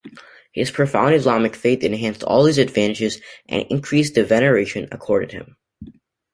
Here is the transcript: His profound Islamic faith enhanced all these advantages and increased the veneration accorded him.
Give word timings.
His 0.51 0.71
profound 0.71 1.13
Islamic 1.13 1.55
faith 1.55 1.83
enhanced 1.83 2.23
all 2.23 2.43
these 2.43 2.57
advantages 2.57 3.21
and 3.47 3.67
increased 3.69 4.15
the 4.15 4.23
veneration 4.25 4.87
accorded 4.91 5.31
him. 5.31 5.57